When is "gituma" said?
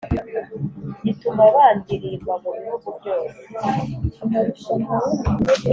1.05-1.43